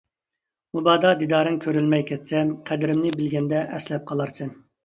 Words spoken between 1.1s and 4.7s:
دىدارىڭ كۆرەلمەي كەتسەم، قەدرىمنى بىلگەندە ئەسلەپ قالارسەن.